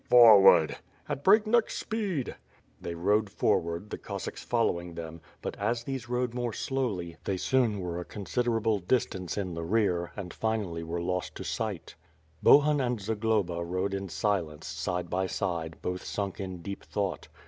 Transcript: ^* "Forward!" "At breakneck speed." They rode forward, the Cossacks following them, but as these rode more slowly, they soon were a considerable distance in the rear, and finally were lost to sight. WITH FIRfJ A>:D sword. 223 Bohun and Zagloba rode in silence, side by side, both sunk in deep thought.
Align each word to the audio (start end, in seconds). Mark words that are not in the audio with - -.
^* 0.01 0.03
"Forward!" 0.03 0.77
"At 1.07 1.23
breakneck 1.23 1.69
speed." 1.69 2.35
They 2.81 2.95
rode 2.95 3.29
forward, 3.29 3.91
the 3.91 3.99
Cossacks 3.99 4.43
following 4.43 4.95
them, 4.95 5.21
but 5.43 5.55
as 5.57 5.83
these 5.83 6.09
rode 6.09 6.33
more 6.33 6.53
slowly, 6.53 7.17
they 7.25 7.37
soon 7.37 7.79
were 7.79 7.99
a 7.99 8.03
considerable 8.03 8.79
distance 8.79 9.37
in 9.37 9.53
the 9.53 9.63
rear, 9.63 10.11
and 10.15 10.33
finally 10.33 10.81
were 10.81 11.03
lost 11.03 11.35
to 11.35 11.43
sight. 11.43 11.93
WITH 12.41 12.53
FIRfJ 12.53 12.55
A>:D 12.55 12.63
sword. 12.63 12.71
223 12.79 12.79
Bohun 12.79 12.81
and 12.87 12.99
Zagloba 13.53 13.63
rode 13.63 13.93
in 13.93 14.09
silence, 14.09 14.65
side 14.65 15.07
by 15.11 15.27
side, 15.27 15.77
both 15.83 16.03
sunk 16.03 16.39
in 16.39 16.63
deep 16.63 16.83
thought. 16.83 17.27